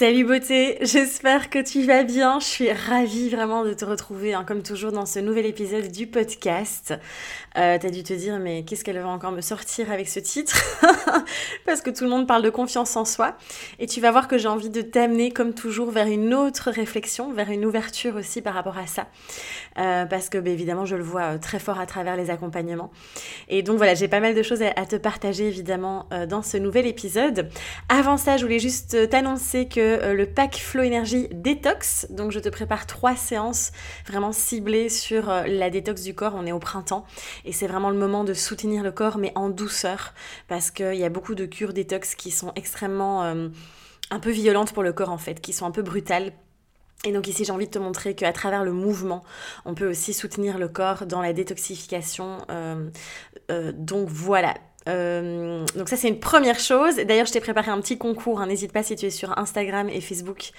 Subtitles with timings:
[0.00, 2.40] Salut beauté, j'espère que tu vas bien.
[2.40, 6.06] Je suis ravie vraiment de te retrouver, hein, comme toujours, dans ce nouvel épisode du
[6.06, 6.94] podcast.
[7.58, 10.58] Euh, T'as dû te dire, mais qu'est-ce qu'elle va encore me sortir avec ce titre?
[11.66, 13.36] Parce que tout le monde parle de confiance en soi.
[13.78, 17.34] Et tu vas voir que j'ai envie de t'amener, comme toujours, vers une autre réflexion,
[17.34, 19.06] vers une ouverture aussi par rapport à ça.
[19.78, 22.90] Euh, parce que, bah, évidemment, je le vois euh, très fort à travers les accompagnements.
[23.50, 26.86] Et donc voilà, j'ai pas mal de choses à, te partager, évidemment, dans ce nouvel
[26.86, 27.50] épisode.
[27.90, 32.06] Avant ça, je voulais juste t'annoncer que euh, le pack Flow Energy Détox.
[32.10, 33.72] Donc je te prépare trois séances
[34.06, 36.34] vraiment ciblées sur euh, la détox du corps.
[36.36, 37.04] On est au printemps
[37.44, 40.14] et c'est vraiment le moment de soutenir le corps mais en douceur
[40.48, 43.48] parce qu'il y a beaucoup de cures détox qui sont extrêmement euh,
[44.10, 46.32] un peu violentes pour le corps en fait, qui sont un peu brutales
[47.06, 49.24] et donc ici, j'ai envie de te montrer qu'à travers le mouvement,
[49.64, 52.36] on peut aussi soutenir le corps dans la détoxification.
[53.48, 54.54] donc voilà,
[54.88, 56.96] euh, donc ça c'est une première chose.
[56.96, 58.46] D'ailleurs je t'ai préparé un petit concours, hein.
[58.46, 60.50] n'hésite pas si tu es sur Instagram et Facebook.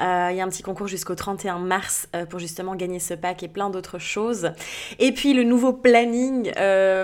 [0.00, 3.14] Euh, il y a un petit concours jusqu'au 31 mars euh, pour justement gagner ce
[3.14, 4.50] pack et plein d'autres choses.
[4.98, 6.52] Et puis le nouveau planning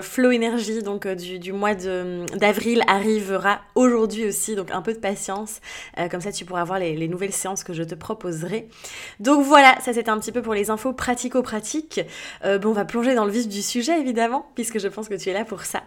[0.01, 5.61] Flow Energy donc du, du, mois d'avril arrivera aujourd'hui aussi, donc un peu de patience.
[6.09, 8.67] comme ça tu pourras voir les, les, nouvelles séances que je te proposerai.
[9.19, 12.01] Donc voilà, ça c'était un petit peu pour les infos pratico-pratiques.
[12.43, 15.29] bon on va plonger dans le vif du sujet évidemment, puisque je pense que tu
[15.29, 15.83] es là pour ça.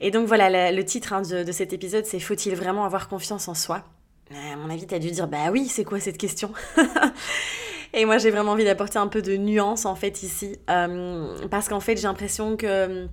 [0.00, 3.54] Et donc voilà, le titre hein, de, cet épisode, c'est Faut-il vraiment avoir confiance en
[3.54, 3.84] soi?
[4.32, 6.52] Euh, À mon avis, t'as dû dire Bah oui, c'est quoi cette question?
[7.94, 11.68] Et moi, j'ai vraiment envie d'apporter un peu de nuance en fait ici, euh, parce
[11.68, 13.06] qu'en fait, j'ai l'impression que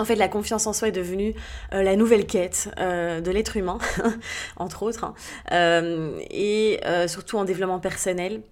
[0.00, 1.34] en fait, la confiance en soi est devenue
[1.72, 3.78] euh, la nouvelle quête de l'être humain,
[4.56, 5.14] entre autres, hein.
[6.30, 8.42] et surtout en développement personnel.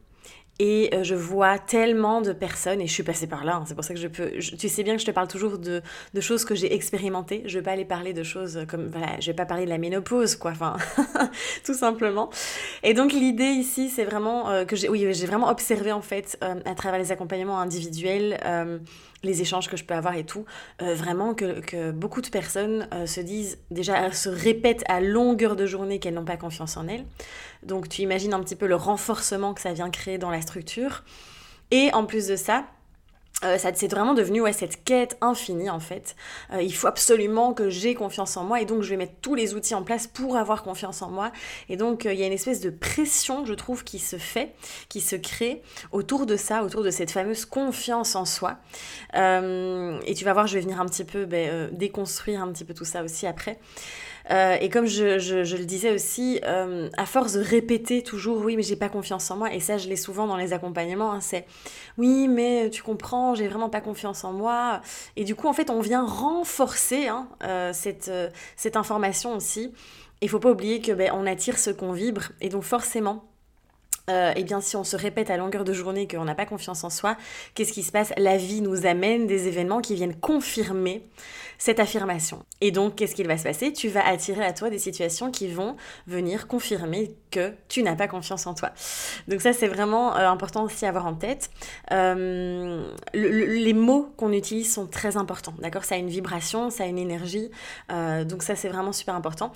[0.58, 3.74] Et euh, je vois tellement de personnes, et je suis passée par là, hein, c'est
[3.74, 4.30] pour ça que je peux...
[4.58, 5.82] tu sais bien que je te parle toujours de,
[6.14, 8.86] de choses que j'ai expérimentées, je vais pas aller parler de choses comme...
[8.86, 10.76] Voilà, je vais pas parler de la ménopause, quoi, enfin,
[11.64, 12.30] tout simplement.
[12.82, 14.88] Et donc l'idée ici, c'est vraiment euh, que j'ai...
[14.88, 18.38] Oui, j'ai vraiment observé, en fait, euh, à travers les accompagnements individuels,
[19.22, 20.44] les échanges que je peux avoir et tout,
[20.80, 25.98] vraiment que, que, beaucoup de personnes se disent, déjà, se répètent à longueur de journée
[25.98, 27.04] qu'elles n'ont pas confiance en elles.
[27.66, 31.04] Donc tu imagines un petit peu le renforcement que ça vient créer dans la structure.
[31.70, 32.64] Et en plus de ça,
[33.44, 36.16] euh, c'est vraiment devenu ouais, cette quête infinie en fait.
[36.54, 39.34] Euh, il faut absolument que j'ai confiance en moi et donc je vais mettre tous
[39.34, 41.32] les outils en place pour avoir confiance en moi.
[41.68, 44.54] Et donc euh, il y a une espèce de pression, je trouve, qui se fait,
[44.88, 45.60] qui se crée
[45.92, 48.56] autour de ça, autour de cette fameuse confiance en soi.
[49.12, 52.72] et tu vas voir, je vais venir un petit peu ben, déconstruire un petit peu
[52.72, 53.58] tout ça aussi après.
[54.30, 58.62] Euh, et comme je, le disais aussi, euh, à force de répéter toujours, oui, mais
[58.62, 61.46] j'ai pas confiance en moi, et ça, je l'ai souvent dans les accompagnements, hein, c'est
[61.96, 64.80] oui, mais tu comprends, j'ai vraiment pas confiance en moi.
[65.16, 68.10] Et du coup, en fait, on vient renforcer hein, euh, cette,
[68.56, 69.72] cette information aussi.
[70.22, 73.24] Il faut pas oublier que ben, on attire ce qu'on vibre, et donc forcément,
[74.08, 76.84] euh, eh bien, si on se répète à longueur de journée qu'on n'a pas confiance
[76.84, 77.16] en soi,
[77.54, 78.12] qu'est-ce qui se passe?
[78.16, 81.04] La vie nous amène des événements qui viennent confirmer
[81.58, 82.44] cette affirmation.
[82.60, 83.72] Et donc, qu'est-ce qu'il va se passer?
[83.72, 88.06] Tu vas attirer à toi des situations qui vont venir confirmer que tu n'as pas
[88.06, 88.70] confiance en toi.
[89.26, 91.50] Donc ça, c'est vraiment euh, important aussi à avoir en tête.
[91.90, 95.84] Euh, les mots qu'on utilise sont très importants, d'accord?
[95.84, 97.50] Ça a une vibration, ça a une énergie.
[97.88, 99.52] donc ça, c'est vraiment super important.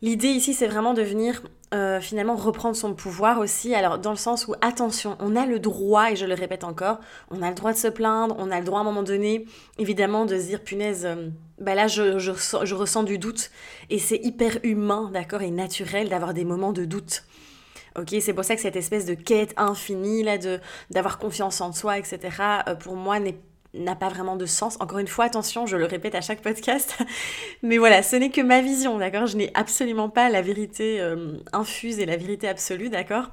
[0.00, 1.42] L'idée ici, c'est vraiment de venir
[1.74, 3.74] euh, finalement reprendre son pouvoir aussi.
[3.74, 6.98] Alors, dans le sens où, attention, on a le droit, et je le répète encore,
[7.30, 9.44] on a le droit de se plaindre, on a le droit à un moment donné,
[9.78, 11.28] évidemment, de se dire, punaise, euh,
[11.60, 13.50] bah là, je, je, je, ressens du doute.
[13.90, 17.24] Et c'est hyper humain, d'accord, et naturel d'avoir des moments de doute.
[17.98, 20.38] Ok, c'est pour ça que cette espèce de quête infinie là,
[20.90, 22.18] d'avoir confiance en soi, etc.
[22.68, 23.40] Euh, pour moi n'est
[23.74, 24.76] n'a pas vraiment de sens.
[24.80, 26.98] Encore une fois, attention, je le répète à chaque podcast,
[27.62, 29.26] mais voilà, ce n'est que ma vision, d'accord?
[29.26, 33.30] Je n'ai absolument pas la vérité euh, infuse et la vérité absolue, d'accord?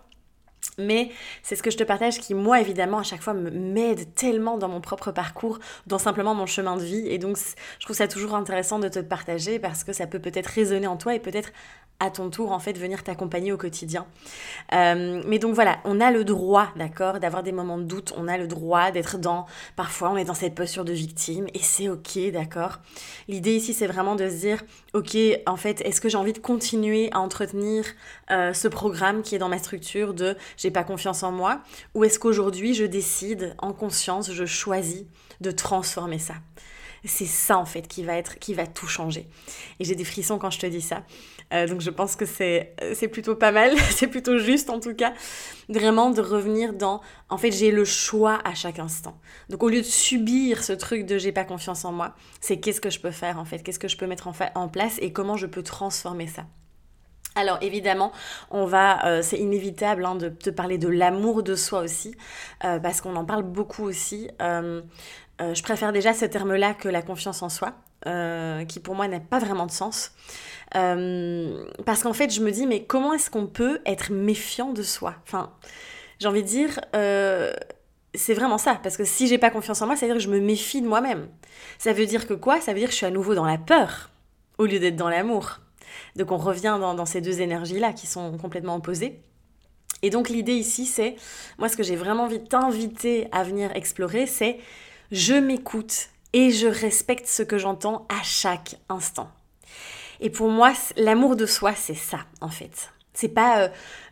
[0.78, 1.10] Mais
[1.44, 4.68] c'est ce que je te partage qui, moi, évidemment, à chaque fois m'aide tellement dans
[4.68, 7.08] mon propre parcours, dans simplement mon chemin de vie.
[7.08, 7.38] Et donc,
[7.80, 10.98] je trouve ça toujours intéressant de te partager parce que ça peut peut-être résonner en
[10.98, 11.52] toi et peut-être
[12.00, 14.06] à ton tour, en fait, venir t'accompagner au quotidien.
[14.74, 18.14] Euh, mais donc voilà, on a le droit, d'accord, d'avoir des moments de doute.
[18.18, 19.46] On a le droit d'être dans,
[19.78, 22.80] parfois, on est dans cette posture de victime et c'est ok, d'accord.
[23.30, 24.62] L'idée ici, c'est vraiment de se dire,
[24.94, 27.86] ok, en fait, est-ce que j'ai envie de continuer à entretenir
[28.30, 30.36] euh, ce programme qui est dans ma structure de
[30.66, 31.62] j'ai pas confiance en moi
[31.94, 35.04] Ou est-ce qu'aujourd'hui je décide en conscience, je choisis
[35.40, 36.34] de transformer ça?
[37.04, 39.30] C'est ça en fait qui va être, qui va tout changer.
[39.80, 41.04] Et j'ai des frissons quand je te dis ça.
[41.54, 44.96] Euh, donc je pense que c'est, c'est plutôt pas mal, c'est plutôt juste en tout
[44.96, 45.14] cas,
[45.70, 49.20] vraiment de revenir dans, en fait j'ai le choix à chaque instant.
[49.50, 52.82] Donc au lieu de subir ce truc de j'ai pas confiance en moi, c'est qu'est-ce
[52.82, 55.38] que je peux faire en fait, qu'est-ce que je peux mettre en place et comment
[55.38, 56.48] je peux transformer ça?
[57.36, 58.14] Alors évidemment,
[58.50, 62.16] on va, euh, c'est inévitable hein, de te parler de l'amour de soi aussi,
[62.64, 64.30] euh, parce qu'on en parle beaucoup aussi.
[64.42, 64.82] Euh,
[65.40, 67.74] je préfère déjà ce terme-là que la confiance en soi,
[68.70, 70.14] qui pour moi n'a pas vraiment de sens.
[70.72, 75.16] parce qu'en fait, je me dis, mais comment est-ce qu'on peut être méfiant de soi?
[75.24, 75.52] Enfin,
[76.20, 76.80] j'ai envie de dire,
[78.14, 80.24] c'est vraiment ça, parce que si j'ai pas confiance en moi, ça veut dire que
[80.24, 81.28] je me méfie de moi-même.
[81.80, 82.62] Ça veut dire que quoi?
[82.62, 84.12] Ça veut dire que je suis à nouveau dans la peur,
[84.58, 85.60] au lieu d'être dans l'amour.
[86.16, 89.22] Donc on revient dans, ces deux énergies-là qui sont complètement opposées.
[90.02, 91.16] Et donc l'idée ici, c'est,
[91.58, 94.60] moi ce que j'ai vraiment envie de t'inviter à venir explorer, c'est
[95.12, 99.30] je m'écoute et je respecte ce que j'entends à chaque instant.
[100.20, 102.90] Et pour moi, l'amour de soi, c'est ça, en fait.
[103.16, 103.68] C'est pas euh,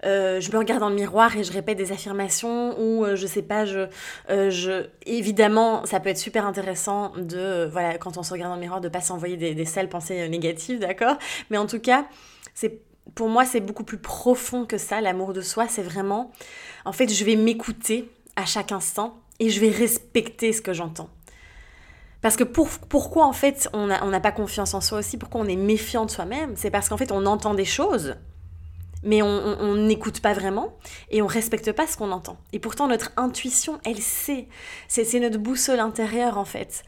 [0.06, 3.28] euh, je me regarde dans le miroir et je répète des affirmations ou euh, je
[3.28, 3.88] sais pas, je,
[4.30, 4.88] je.
[5.06, 8.82] Évidemment, ça peut être super intéressant de, voilà, quand on se regarde dans le miroir,
[8.82, 11.18] de pas s'envoyer des, des sales pensées négatives, d'accord?
[11.52, 12.08] Mais en tout cas,
[12.56, 12.82] c'est
[13.16, 15.68] pour moi, c'est beaucoup plus profond que ça, l'amour de soi.
[15.68, 16.32] C'est vraiment,
[16.86, 21.10] en fait, je vais m'écouter à chaque instant et je vais respecter ce que j'entends.
[22.22, 25.42] Parce que pour, pourquoi en fait on n'a on pas confiance en soi aussi, pourquoi
[25.42, 28.16] on est méfiant de soi-même, c'est parce qu'en fait on entend des choses
[29.04, 30.78] mais on n'écoute pas vraiment
[31.10, 32.38] et on respecte pas ce qu'on entend.
[32.54, 34.48] Et pourtant, notre intuition, elle sait.
[34.88, 36.84] C'est notre boussole intérieure, en fait.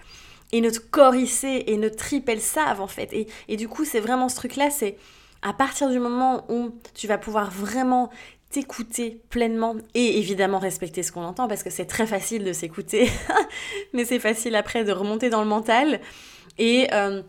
[0.52, 3.12] Et notre corps, il sait, et notre trip, elles savent, en fait.
[3.14, 4.98] Et, et du coup, c'est vraiment ce truc-là, c'est
[5.42, 8.10] à partir du moment où tu vas pouvoir vraiment
[8.50, 13.10] t'écouter pleinement et évidemment respecter ce qu'on entend parce que c'est très facile de s'écouter,
[13.94, 16.00] mais c'est facile après de remonter dans le mental
[16.58, 17.22] et euh,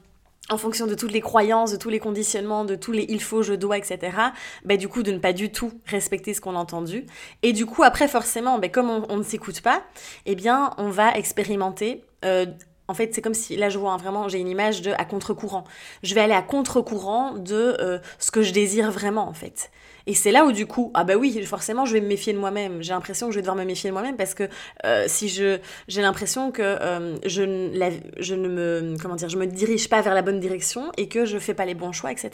[0.49, 3.43] en fonction de toutes les croyances, de tous les conditionnements, de tous les il faut,
[3.43, 4.17] je dois, etc.,
[4.65, 7.07] bah, du coup, de ne pas du tout respecter ce qu'on a entendu.
[7.43, 9.83] Et du coup, après, forcément, bah, comme on, ne s'écoute pas,
[10.25, 12.05] eh bien, on va expérimenter.
[12.25, 12.47] Euh,
[12.89, 15.65] en fait, c'est comme si, là je vois vraiment, j'ai une image de à contre-courant.
[16.03, 19.71] Je vais aller à contre-courant de euh, ce que je désire vraiment, en fait.
[20.09, 22.39] Et c'est là où du coup, ah bah oui, forcément, je vais me méfier de
[22.39, 22.81] moi-même.
[22.81, 24.49] J'ai l'impression que je vais devoir me méfier de moi-même parce que
[24.85, 27.43] euh, si je, j'ai l'impression que euh, je,
[27.77, 31.09] la, je ne me, comment dire, je me dirige pas vers la bonne direction et
[31.09, 32.31] que je fais pas les bons choix, etc.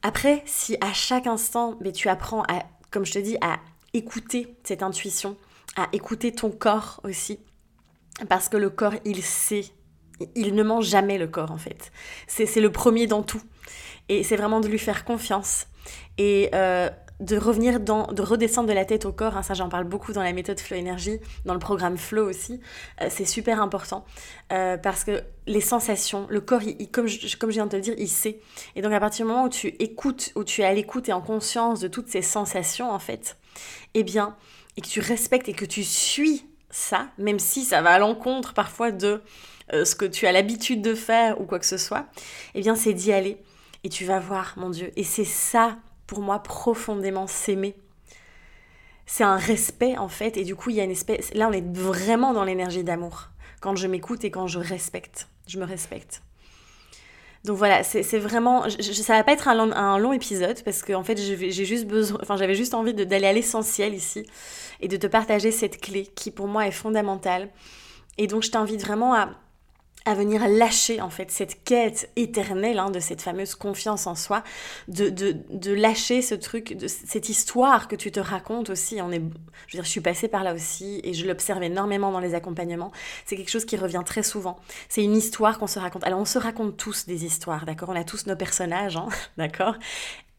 [0.00, 3.58] Après, si à chaque instant, mais tu apprends à, comme je te dis, à
[3.92, 5.36] écouter cette intuition,
[5.76, 7.38] à écouter ton corps aussi,
[8.28, 9.66] parce que le corps, il sait.
[10.34, 11.92] Il ne ment jamais le corps en fait.
[12.26, 13.42] C'est le premier dans tout.
[14.08, 15.66] Et c'est vraiment de lui faire confiance
[16.16, 16.88] et euh,
[17.20, 20.12] de revenir dans, de redescendre de la tête au corps, hein, ça j'en parle beaucoup
[20.12, 22.60] dans la méthode Flow Énergie, dans le programme Flow aussi,
[23.00, 24.04] euh, c'est super important
[24.52, 26.60] euh, parce que les sensations, le corps,
[26.92, 28.40] comme, je, comme je viens de te le dire, il sait.
[28.74, 31.12] Et donc à partir du moment où tu écoutes, où tu es à l'écoute et
[31.12, 33.36] en conscience de toutes ces sensations en fait,
[33.94, 34.36] eh bien,
[34.76, 36.44] et que tu respectes et que tu suis
[36.76, 39.22] ça, même si ça va à l'encontre parfois de
[39.72, 42.06] ce que tu as l'habitude de faire ou quoi que ce soit,
[42.54, 43.38] eh bien c'est d'y aller
[43.86, 44.92] et tu vas voir, mon Dieu.
[44.96, 45.78] Et c'est ça,
[46.08, 47.76] pour moi, profondément s'aimer.
[49.06, 50.36] C'est un respect, en fait.
[50.36, 51.32] Et du coup, il y a une espèce...
[51.34, 53.28] Là, on est vraiment dans l'énergie d'amour.
[53.60, 55.28] Quand je m'écoute et quand je respecte.
[55.46, 56.22] Je me respecte.
[57.46, 58.68] Donc voilà, c'est vraiment...
[58.68, 62.92] Je, ça va pas être un long, épisode parce qu'en en fait, j'avais juste envie
[62.92, 64.26] d'aller à l'essentiel ici
[64.80, 67.48] et de te partager cette clé qui, pour moi, est fondamentale.
[68.18, 69.30] Et donc, je t'invite vraiment à
[70.06, 74.42] à venir lâcher en fait cette quête éternelle hein, de cette fameuse confiance en soi,
[74.88, 79.02] de, de, de, lâcher ce truc, de cette histoire que tu te racontes aussi.
[79.02, 82.12] On est, je veux dire, je suis passée par là aussi et je l'observe énormément
[82.12, 82.92] dans les accompagnements.
[83.24, 84.58] C'est quelque chose qui revient très souvent.
[84.88, 86.04] C'est une histoire qu'on se raconte.
[86.04, 87.88] Alors on se raconte tous des histoires, d'accord?
[87.88, 89.74] On a tous nos personnages, hein, d'accord?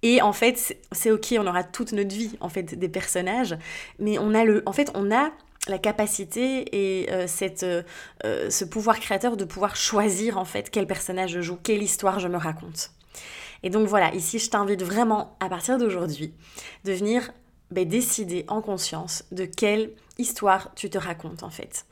[0.03, 3.57] Et en fait, c'est ok, on aura toute notre vie en fait des personnages,
[3.99, 5.31] mais on a le, en fait, on a
[5.69, 7.27] la capacité et euh,
[7.63, 7.83] euh,
[8.25, 12.19] euh, ce pouvoir créateur de pouvoir choisir en fait quel personnage je joue, quelle histoire
[12.19, 12.91] je me raconte.
[13.63, 16.33] Et donc voilà, ici je t'invite vraiment à partir d'aujourd'hui
[16.85, 17.31] de venir
[17.71, 21.85] ben, décider en conscience de quelle histoire tu te racontes en fait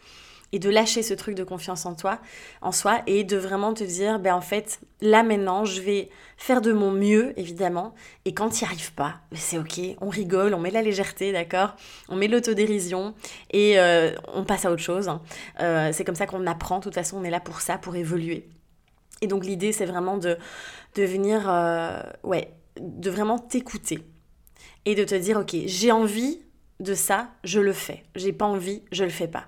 [0.55, 2.17] et de lâcher ce truc de confiance en toi,
[2.61, 6.61] en soi, et de vraiment te dire, ben en fait, là maintenant, je vais faire
[6.61, 7.93] de mon mieux, évidemment,
[8.23, 11.33] et quand tu n'y arrives pas, ben, c'est ok, on rigole, on met la légèreté,
[11.33, 11.75] d'accord?
[12.07, 13.15] On met l'autodérision,
[13.51, 15.09] et euh, on passe à autre chose.
[15.09, 15.21] Hein.
[15.59, 17.97] Euh, c'est comme ça qu'on apprend, de toute façon, on est là pour ça, pour
[17.97, 18.47] évoluer.
[19.19, 20.37] Et donc l'idée, c'est vraiment de,
[20.95, 23.99] de venir, euh, ouais, de vraiment t'écouter,
[24.85, 26.44] et de te dire, ok, j'ai envie
[26.79, 28.03] de ça, je le fais.
[28.15, 29.45] J'ai pas envie, je le fais pas.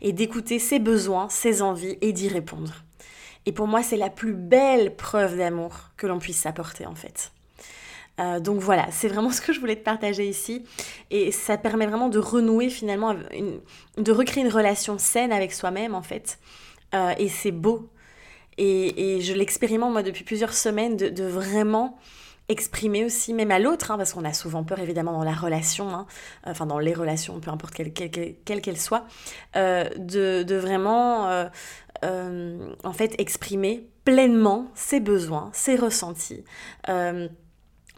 [0.00, 2.84] Et d'écouter ses besoins, ses envies et d'y répondre.
[3.46, 7.32] Et pour moi, c'est la plus belle preuve d'amour que l'on puisse s'apporter en fait.
[8.20, 10.64] Euh, donc voilà, c'est vraiment ce que je voulais te partager ici.
[11.10, 13.14] Et ça permet vraiment de renouer finalement,
[13.96, 16.38] de recréer une relation saine avec soi-même en fait.
[16.94, 17.88] Euh, et c'est beau.
[18.60, 21.96] Et, je l'expérimente moi depuis plusieurs semaines de, vraiment
[22.48, 25.90] exprimer aussi, même à l'autre, hein, parce qu'on a souvent peur évidemment dans la relation,
[25.90, 26.06] hein,
[26.44, 29.04] enfin dans les relations, peu importe quelle qu'elles quelle, soient,
[29.56, 31.48] euh, de, de, vraiment
[32.02, 36.44] en fait exprimer pleinement ses besoins, ses ressentis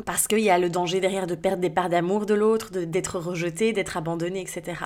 [0.05, 3.19] parce qu'il y a le danger derrière de perdre des parts d'amour de l'autre, d'être
[3.19, 4.83] rejeté, d'être abandonné, etc.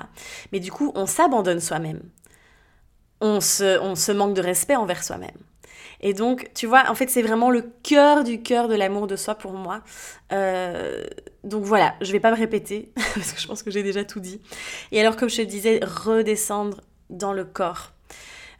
[0.51, 2.01] Mais du coup, on s'abandonne soi-même.
[3.21, 5.37] On se, on se manque de respect envers soi-même.
[6.01, 9.15] Et donc, tu vois, en fait, c'est vraiment le cœur du cœur de l'amour de
[9.15, 9.81] soi pour moi.
[10.31, 11.03] Euh,
[11.43, 14.19] donc voilà, je vais pas me répéter, parce que je pense que j'ai déjà tout
[14.19, 14.41] dit.
[14.91, 17.91] Et alors, comme je te disais, redescendre dans le corps.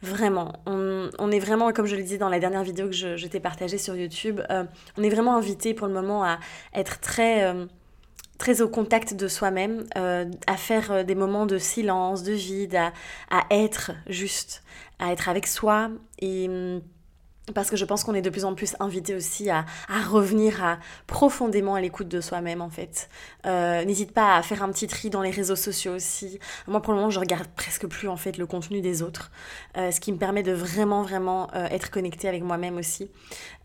[0.02, 3.40] Vraiment, on, est vraiment, comme je le disais dans la dernière vidéo que je, t'ai
[3.40, 4.64] partagée sur YouTube, euh,
[4.98, 6.38] on est vraiment invité pour le moment à
[6.74, 7.64] être très, euh,
[8.36, 12.92] très au contact de soi-même, à faire des moments de silence, de vide, à,
[13.30, 14.62] à être juste,
[14.98, 15.90] à être avec soi
[16.20, 16.82] et hum,
[17.54, 19.64] parce que je pense qu'on est de plus en plus invité aussi à,
[20.08, 23.08] revenir à, profondément à l'écoute de soi-même en fait.
[23.46, 26.40] Euh, n'hésite pas à faire un petit tri dans les réseaux sociaux aussi.
[26.66, 29.30] Moi pour le moment je regarde presque plus en fait le contenu des autres,
[29.76, 33.10] euh, ce qui me permet de vraiment vraiment euh, être connecté avec moi-même aussi.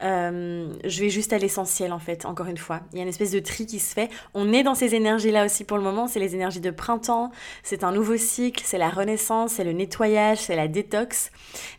[0.02, 2.82] je vais juste à l'essentiel en fait, encore une fois.
[2.92, 4.10] Il y a une espèce de tri qui se fait.
[4.34, 7.32] On est dans ces énergies là aussi pour le moment, c'est les énergies de printemps,
[7.64, 11.32] c'est un nouveau cycle, c'est la renaissance, c'est le nettoyage, c'est la détox.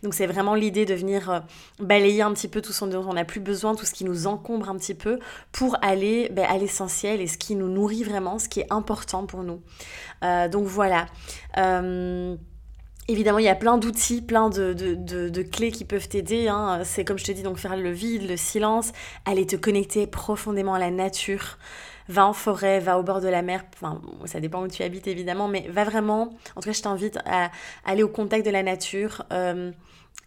[0.03, 1.43] Donc c'est vraiment l'idée de venir
[1.93, 4.27] balayer un petit peu tout ce dont on n'a plus besoin, tout ce qui nous
[4.27, 5.19] encombre un petit peu,
[5.53, 9.27] pour aller ben, à l'essentiel et ce qui nous nourrit vraiment, ce qui est important
[9.27, 9.61] pour nous.
[10.25, 11.05] Euh, donc voilà.
[11.59, 12.35] Euh,
[13.09, 16.49] évidemment, il y a plein d'outils, plein de, clés qui peuvent t'aider.
[16.49, 16.81] Hein.
[16.85, 18.93] C'est comme je te dis, donc faire le vide, le silence,
[19.27, 21.59] aller te connecter profondément à la nature.
[22.09, 25.07] Va en forêt, va au bord de la mer, enfin ça dépend où tu habites
[25.07, 27.53] évidemment, mais va vraiment, en tout cas je t'invite à
[27.85, 29.25] aller au contact de la nature.
[29.33, 29.71] Euh,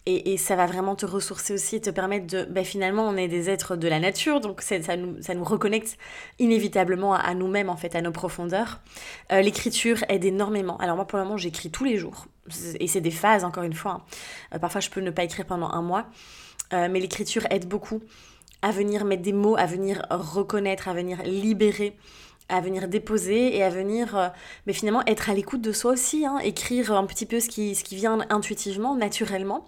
[0.07, 2.43] et, ça va vraiment te ressourcer aussi te permettre de...
[2.45, 5.97] Ben finalement, on est des êtres de la nature, donc ça nous, ça nous reconnecte
[6.37, 8.81] inévitablement à, nous-mêmes, en fait, à nos profondeurs.
[9.31, 10.77] Euh, l'écriture aide énormément.
[10.77, 12.27] Alors moi, pour le moment, j'écris tous les jours.
[12.79, 13.91] Et c'est des phases, encore une fois.
[13.91, 14.03] Hein.
[14.53, 16.05] Euh, parfois, je peux ne pas écrire pendant un mois.
[16.73, 18.01] Euh, mais l'écriture aide beaucoup
[18.61, 21.97] à venir mettre des mots, à venir reconnaître, à venir libérer
[22.49, 24.27] à venir déposer et à venir euh,
[24.67, 27.75] mais finalement être à l'écoute de soi aussi, hein, écrire un petit peu ce qui,
[27.75, 29.67] ce qui vient intuitivement, naturellement.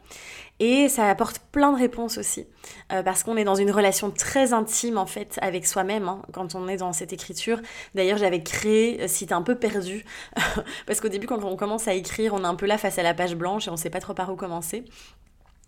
[0.60, 2.48] Et ça apporte plein de réponses aussi,
[2.92, 6.56] euh, parce qu'on est dans une relation très intime en fait avec soi-même hein, quand
[6.56, 7.62] on est dans cette écriture.
[7.94, 10.04] D'ailleurs, j'avais créé, euh, si t'es un peu perdu,
[10.88, 13.04] parce qu'au début quand on commence à écrire, on est un peu là face à
[13.04, 14.84] la page blanche et on sait pas trop par où commencer.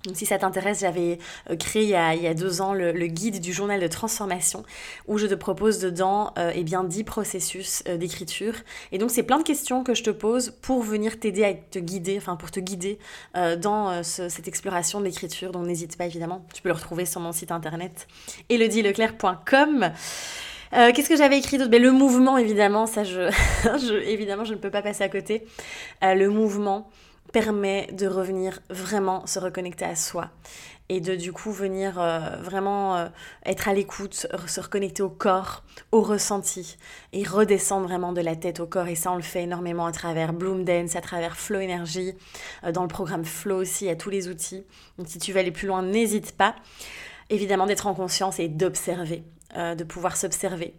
[0.06, 3.52] Donc si ça t'intéresse, j'avais euh, créé il y, a, deux ans le, guide du
[3.52, 4.64] journal de transformation
[5.08, 8.54] où je te propose dedans euh, eh bien 10 processus euh, d'écriture.
[8.94, 11.80] Et donc c'est plein de questions que je te pose pour venir t'aider à te
[11.80, 12.98] guider, enfin pour te guider
[13.36, 15.52] dans cette exploration de l'écriture.
[15.52, 18.08] Donc n'hésite pas évidemment, tu peux le retrouver sur mon site internet
[18.50, 19.92] elodieleclerc.com.
[20.72, 21.72] Qu'est-ce que j'avais écrit d'autre?
[21.72, 23.30] Ben, Le mouvement, évidemment, ça je,
[23.64, 25.46] je, évidemment, je ne peux pas passer à côté.
[26.02, 26.90] le mouvement,
[27.32, 30.30] permet de revenir vraiment se reconnecter à soi
[30.90, 33.08] et de du coup venir euh, vraiment euh,
[33.46, 36.78] être à l'écoute, se reconnecter au corps, au ressenti
[37.14, 38.88] et redescendre vraiment de la tête au corps.
[38.88, 42.16] Et ça, on le fait énormément à travers Bloom Dance, à travers Flow Energy,
[42.64, 44.66] euh, dans le programme Flow aussi, a tous les outils.
[44.98, 46.56] Donc si tu veux aller plus loin, n'hésite pas.
[47.30, 49.24] Évidemment d'être en conscience et d'observer,
[49.56, 50.74] de pouvoir s'observer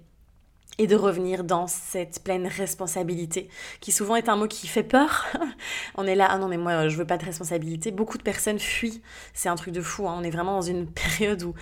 [0.80, 5.26] et de revenir dans cette pleine responsabilité, qui souvent est un mot qui fait peur.
[5.94, 7.90] on est là, ah non mais moi je veux pas de responsabilité.
[7.90, 9.02] Beaucoup de personnes fuient,
[9.34, 10.16] c'est un truc de fou, hein.
[10.18, 11.52] on est vraiment dans une période où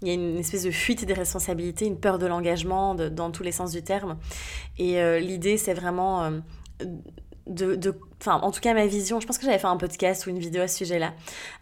[0.00, 3.42] il y a une espèce de fuite des responsabilités, une peur de l'engagement dans tous
[3.42, 4.16] les sens du terme.
[4.78, 6.22] Et euh, l'idée c'est vraiment...
[6.22, 6.38] Euh,
[7.48, 7.94] de,
[8.26, 10.62] en tout cas ma vision, je pense que j'avais fait un podcast ou une vidéo
[10.62, 11.14] à ce sujet-là.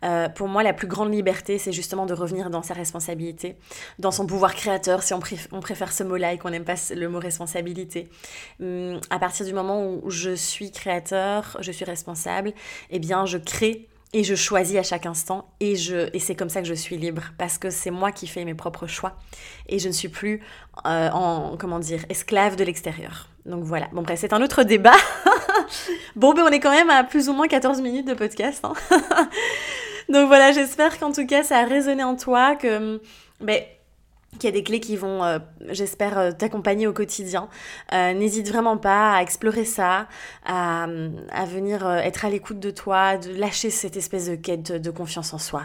[0.04, 3.56] Euh, pour moi, la plus grande liberté, c'est justement de revenir dans sa responsabilité,
[3.98, 5.20] dans son pouvoir créateur, si on,
[5.60, 8.08] préfère ce mot-là et qu'on n'aime pas le mot responsabilité.
[8.60, 12.52] Hum, à partir du moment où je suis créateur, je suis responsable,
[12.90, 16.68] eh bien je crée et je choisis à chaque instant et c'est comme ça que
[16.68, 19.16] je suis libre parce que c'est moi qui fais mes propres choix
[19.68, 20.40] et je ne suis plus
[20.86, 23.28] euh, en, comment dire, esclave de l'extérieur.
[23.44, 24.94] Donc voilà, bon bref, c'est un autre débat.
[26.16, 28.64] bon, ben on est quand même à plus ou moins 14 minutes de podcast.
[28.64, 28.74] Hein.
[30.08, 33.00] Donc voilà, j'espère qu'en tout cas ça a résonné en toi, que
[33.40, 33.60] ben,
[34.38, 37.48] qu'il y a des clés qui vont, euh, j'espère, euh, t'accompagner au quotidien.
[37.92, 40.06] Euh, n'hésite vraiment pas à explorer ça,
[40.44, 40.86] à,
[41.46, 45.38] venir être à l'écoute de toi, de lâcher cette espèce de quête de confiance en
[45.38, 45.62] soi.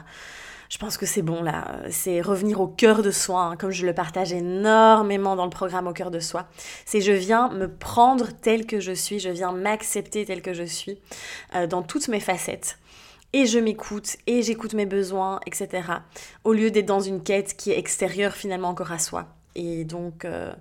[0.72, 3.86] Je pense que c'est bon là, c'est revenir au cœur de soi, hein, comme je
[3.86, 6.48] le partage énormément dans le programme au cœur de soi.
[6.86, 10.64] C'est je viens me prendre tel que je suis, je viens m'accepter tel que je
[10.64, 10.98] suis,
[11.70, 12.80] dans toutes mes facettes
[13.34, 15.84] et je m'écoute et j'écoute mes besoins, etc.
[16.46, 19.28] Au lieu d'être dans une quête qui est extérieure finalement encore à soi.
[19.56, 20.54] Et donc, euh,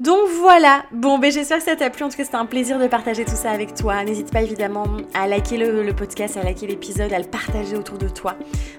[0.00, 2.78] donc voilà, bon ben j'espère que ça t'a plu, en tout cas c'était un plaisir
[2.78, 4.02] de partager tout ça avec toi.
[4.02, 8.08] N'hésite pas évidemment à liker le, podcast, à liker l'épisode, à le partager autour de
[8.08, 8.34] toi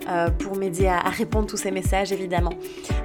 [0.10, 2.54] euh, pour m'aider à, répondre tous ces messages évidemment.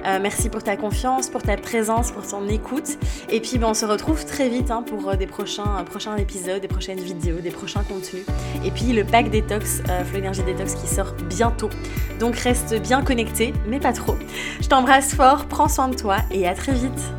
[0.07, 2.97] Euh, merci pour ta confiance, pour ta présence, pour ton écoute.
[3.29, 6.59] Et puis ben, on se retrouve très vite hein, pour euh, des prochains, prochains épisodes,
[6.59, 8.25] des prochaines vidéos, des prochains contenus.
[8.65, 11.69] Et puis le pack détox, Flow Energy Détox qui sort bientôt.
[12.19, 14.15] Donc reste bien connecté, mais pas trop.
[14.59, 17.13] Je t'embrasse fort, prends soin de toi et à très vite.